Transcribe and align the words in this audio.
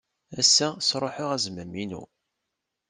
Ass-a, 0.39 0.67
sṛuḥeɣ 0.87 1.29
azmam-inu. 1.35 2.03